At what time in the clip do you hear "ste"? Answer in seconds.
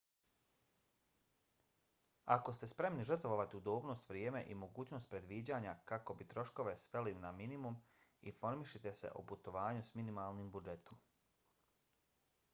2.57-2.69